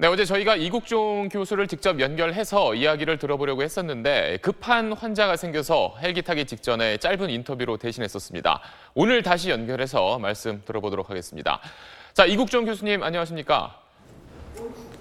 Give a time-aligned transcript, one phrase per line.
[0.00, 6.46] 네, 어제 저희가 이국종 교수를 직접 연결해서 이야기를 들어보려고 했었는데 급한 환자가 생겨서 헬기 타기
[6.46, 8.62] 직전에 짧은 인터뷰로 대신했었습니다.
[8.94, 11.60] 오늘 다시 연결해서 말씀 들어보도록 하겠습니다.
[12.14, 13.78] 자, 이국종 교수님 안녕하십니까?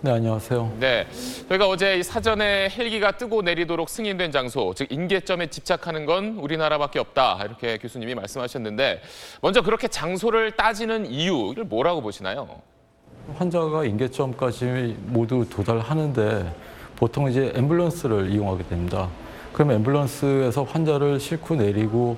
[0.02, 0.76] 네, 안녕하세요.
[0.82, 1.08] 네,
[1.48, 7.40] 저희가 어제 이 사전에 헬기가 뜨고 내리도록 승인된 장소, 즉 인계점에 집착하는 건 우리나라밖에 없다
[7.46, 9.02] 이렇게 교수님이 말씀하셨는데
[9.40, 12.62] 먼저 그렇게 장소를 따지는 이유를 뭐라고 보시나요?
[13.38, 16.54] 환자가 인계점까지 모두 도달하는데
[16.96, 19.08] 보통 이제 앰뷸런스를 이용하게 됩니다.
[19.54, 22.18] 그럼 앰뷸런스에서 환자를 싣고 내리고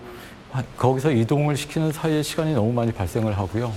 [0.52, 3.71] 하- 거기서 이동을 시키는 사이에 시간이 너무 많이 발생을 하고요.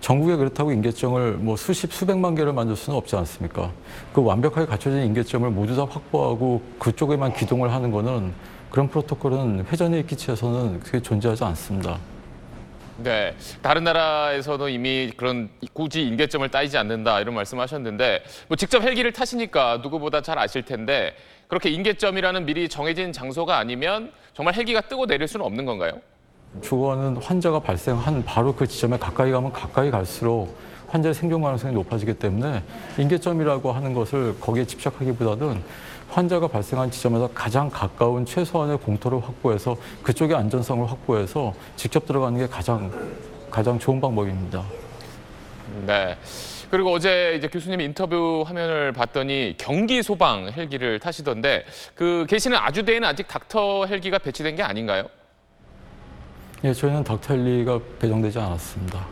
[0.00, 3.70] 전국에 그렇다고 인계점을 뭐 수십 수백만 개를 만들 수는 없지 않습니까?
[4.12, 8.32] 그 완벽하게 갖춰진 인계점을 모두 다 확보하고 그쪽에만 기동을 하는 거는
[8.70, 11.98] 그런 프로토콜은 회전의 기체에서는 그게 존재하지 않습니다.
[13.00, 19.78] 네, 다른 나라에서도 이미 그런 굳이 인계점을 따지지 않는다 이런 말씀하셨는데 뭐 직접 헬기를 타시니까
[19.84, 21.14] 누구보다 잘 아실 텐데
[21.46, 26.00] 그렇게 인계점이라는 미리 정해진 장소가 아니면 정말 헬기가 뜨고 내릴 수는 없는 건가요?
[26.60, 30.58] 주거는 환자가 발생한 바로 그 지점에 가까이 가면 가까이 갈수록
[30.88, 32.64] 환자의 생존 가능성이 높아지기 때문에
[32.98, 35.62] 인계점이라고 하는 것을 거기에 집착하기보다는
[36.10, 42.90] 환자가 발생한 지점에서 가장 가까운 최소한의 공터를 확보해서 그쪽의 안전성을 확보해서 직접 들어가는 게 가장
[43.50, 44.64] 가장 좋은 방법입니다.
[45.86, 46.16] 네.
[46.70, 51.64] 그리고 어제 이제 교수님 인터뷰 화면을 봤더니 경기 소방 헬기를 타시던데
[51.94, 55.08] 그 계시는 아주대에는 아직 닥터 헬기가 배치된 게 아닌가요?
[56.64, 59.06] 예, 저희는 닥터 헬리가 배정되지 않았습니다.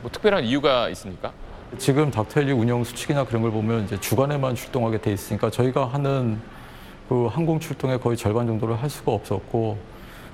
[0.00, 1.32] 뭐 특별한 이유가 있습니까?
[1.78, 6.40] 지금 닥터헬리 운영 수칙이나 그런 걸 보면 이제 주간에만 출동하게 돼 있으니까 저희가 하는
[7.08, 9.78] 그 항공 출동의 거의 절반 정도를 할 수가 없었고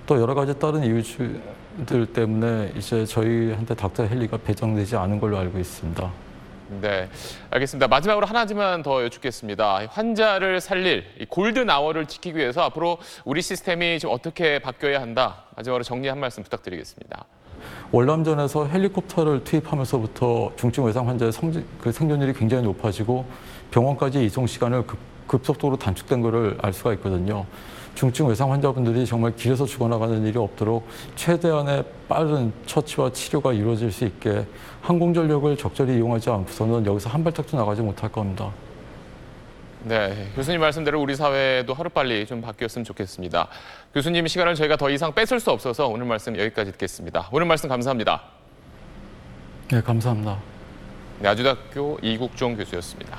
[0.07, 6.13] 또 여러 가지 다른 이유들 때문에 이제 저희한테 닥터헬리가 배정되지 않은 걸로 알고 있습니다.
[6.81, 7.09] 네,
[7.51, 7.89] 알겠습니다.
[7.89, 9.87] 마지막으로 하나지만 더 여쭙겠습니다.
[9.91, 15.45] 환자를 살릴 이 골든 아워를 지키기 위해서 앞으로 우리 시스템이 지금 어떻게 바뀌어야 한다.
[15.57, 17.27] 마지막으로 정리 한 말씀 부탁드리겠습니다.
[17.93, 23.25] 월남전에서 헬리콥터를 투입하면서부터 중증 외상 환자의 성지, 그 생존율이 굉장히 높아지고
[23.71, 27.47] 병원까지 이송 시간을 급, 급속도로 단축된 것을 알 수가 있거든요.
[27.95, 34.47] 중증 외상 환자분들이 정말 길에서 죽어나가는 일이 없도록 최대한의 빠른 처치와 치료가 이루어질 수 있게
[34.81, 38.51] 항공전력을 적절히 이용하지 않고서는 여기서 한 발짝도 나가지 못할 겁니다.
[39.85, 43.49] 네, 교수님 말씀대로 우리 사회도 하루빨리 좀 바뀌었으면 좋겠습니다.
[43.93, 47.29] 교수님 시간을 저희가 더 이상 뺏을 수 없어서 오늘 말씀 여기까지 듣겠습니다.
[47.33, 48.23] 오늘 말씀 감사합니다.
[49.73, 50.39] 네, 감사합니다.
[51.19, 53.19] 네, 아주대학교 이국종 교수였습니다.